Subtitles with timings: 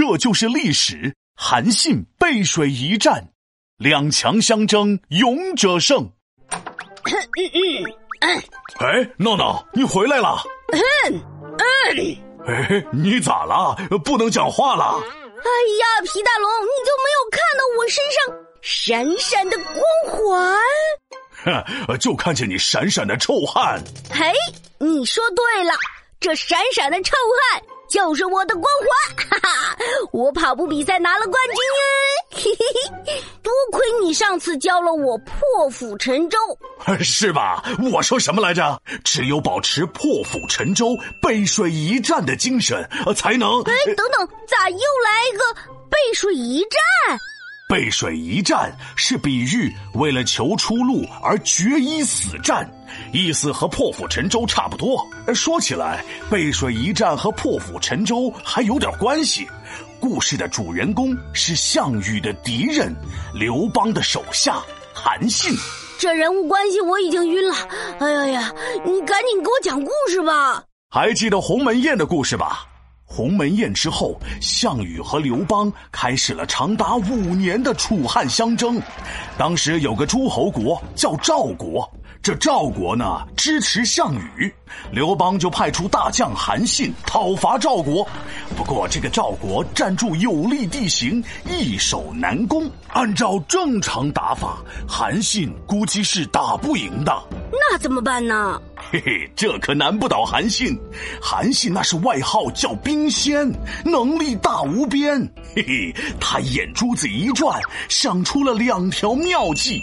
[0.00, 1.14] 这就是历史。
[1.36, 3.32] 韩信背水一战，
[3.76, 6.10] 两强相争，勇者胜。
[8.80, 10.42] 哎，闹闹，你回来了。
[12.46, 13.76] 哎，你咋了？
[14.02, 14.84] 不能讲话了？
[14.84, 15.50] 哎
[15.80, 18.16] 呀，皮大龙，你就没有看到我身上
[18.62, 19.84] 闪闪的光
[20.16, 20.58] 环？
[21.44, 23.78] 哼， 就看见你闪闪的臭汗。
[24.10, 24.32] 嘿，
[24.78, 25.74] 你说对了，
[26.18, 27.14] 这闪闪的臭
[27.52, 27.62] 汗。
[27.90, 29.76] 就是我的光环，哈哈！
[30.12, 33.22] 我跑步比赛拿了冠军耶，嘿嘿嘿！
[33.42, 36.38] 多亏你上次教了我破釜沉舟，
[37.00, 37.62] 是吧？
[37.92, 38.80] 我说什么来着？
[39.02, 43.60] 只有保持破釜沉舟、背水一战的精神，才能……
[43.62, 47.18] 哎，等等，咋又来一个背水一战？
[47.70, 52.68] 背水一战是比喻为了求出路而决一死战，
[53.12, 55.06] 意思和破釜沉舟差不多。
[55.32, 59.46] 说起来，背水一战和破釜沉舟还有点关系。
[60.00, 62.92] 故事的主人公是项羽的敌人，
[63.32, 64.60] 刘邦的手下
[64.92, 65.54] 韩信。
[65.96, 67.54] 这人物关系我已经晕了。
[68.00, 68.52] 哎呀呀，
[68.84, 70.64] 你赶紧给我讲故事吧。
[70.88, 72.66] 还记得鸿门宴的故事吧？
[73.12, 78.80] 鸿门宴之后，项羽和刘邦开始了长达五年的楚汉相争。
[79.36, 84.52] 当时有个诸侯国叫赵国，这赵国呢支持项羽，
[84.92, 88.06] 刘邦就派出大将韩信讨伐赵国。
[88.58, 92.70] 不过这个赵国占住有利地形，易守难攻。
[92.88, 97.22] 按照正常打法，韩信估计是打不赢的。
[97.50, 98.60] 那怎么办呢？
[98.92, 100.78] 嘿嘿，这可难不倒韩信。
[101.22, 103.50] 韩信那是外号叫兵仙，
[103.82, 105.18] 能力大无边。
[105.54, 109.80] 嘿嘿，他眼珠子一转，想出了两条妙计。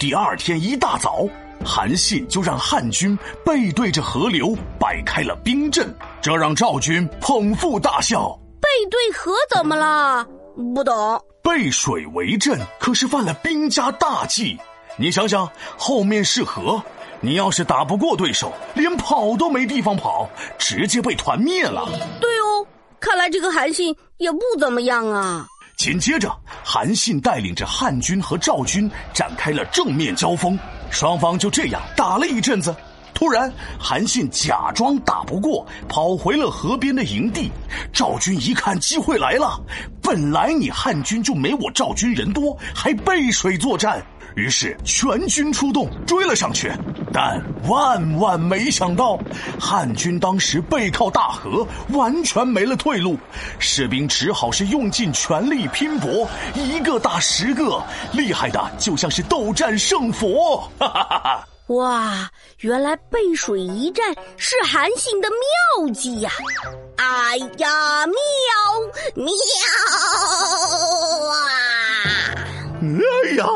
[0.00, 1.26] 第二天一大早，
[1.64, 8.38] 韩信就让汉军背对着河流摆开了兵阵，这让赵军捧腹大笑。
[8.60, 10.26] 背对河怎么了？
[10.74, 11.20] 不懂。
[11.42, 14.58] 背水为阵可是犯了兵家大忌。
[14.96, 16.82] 你想想，后面是河。
[17.20, 21.88] 你要是打不过对手，连跑都没地方跑，直接被团灭了。
[22.20, 22.66] 对哦，
[23.00, 25.46] 看来这个韩信也不怎么样啊。
[25.76, 26.30] 紧接着，
[26.62, 30.58] 韩信带领着汉军和赵军展开了正面交锋，
[30.90, 32.74] 双方就这样打了一阵子。
[33.14, 37.48] 突然，韩信假装打不过，跑回了河边的营地。
[37.92, 39.56] 赵军一看机会来了，
[40.02, 44.04] 本来你汉军就没我赵军人多，还背水作战。
[44.34, 46.68] 于是全军出动追了上去，
[47.14, 49.16] 但万万没想到，
[49.60, 53.16] 汉军当时背靠大河，完全没了退路，
[53.60, 57.80] 士兵只好是用尽全力拼搏，一个打十个，
[58.12, 60.58] 厉害的就像是斗战胜佛。
[60.76, 61.46] 哈哈哈哈！
[61.68, 64.04] 哇，原来背水一战
[64.36, 66.32] 是韩信的妙计呀！
[66.96, 68.16] 哎呀，妙
[69.14, 69.24] 妙
[71.30, 71.53] 啊！
[72.94, 73.46] 哎呀，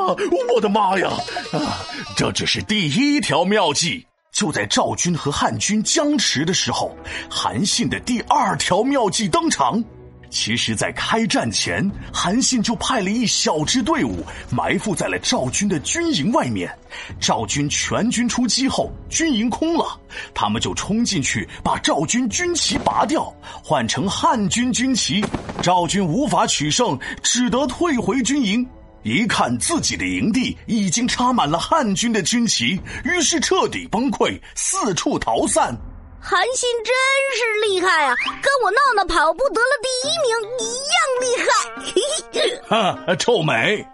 [0.55, 1.09] 我的妈呀！
[1.53, 1.81] 啊，
[2.17, 4.05] 这只是第一条妙计。
[4.31, 6.97] 就在赵军和汉军僵持的时候，
[7.29, 9.83] 韩信的第二条妙计登场。
[10.31, 16.71] 其实，在开战前，韩信就派了一小支队伍埋伏在了赵军的军营外面。
[17.19, 19.99] 赵军全军出击后，军营空了，
[20.35, 23.33] 他们就冲进去把赵军军旗拔掉，
[23.65, 25.25] 换成汉军军旗。
[25.63, 28.69] 赵军无法取胜，只得退回军营。
[29.03, 35.75] 一看自己的营地已经插满了汉军的军旗，于是彻底崩溃，四处逃散。
[36.21, 36.93] 韩信真
[37.37, 43.07] 是厉害啊，跟我闹闹跑步得了第一名一样厉害。
[43.07, 43.87] 哈，臭美！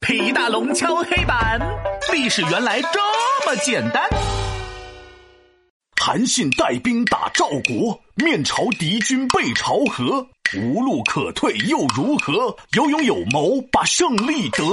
[0.00, 1.60] 皮大龙敲黑板，
[2.12, 3.00] 历史原来这
[3.44, 4.08] 么简单。
[6.00, 12.56] 韩信带兵打赵国，面朝敌军背朝河，无路可退又如何？
[12.74, 14.64] 有勇有谋，把胜利得。